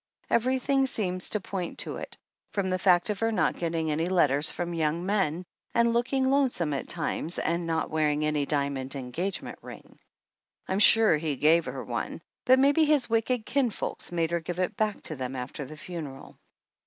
[0.31, 2.17] Every thing seems to point to it,
[2.53, 6.73] from the fact of her not getting any letters from young men and looking lonesome
[6.73, 8.49] at times and not wearing any 150.
[8.49, 9.99] THE ANNALS OF ANN diamond engagement ring.
[10.67, 14.75] I'm sure he gave her one, but maybe his wicked kinfolks made her give it
[14.75, 16.39] back to them after the funeral.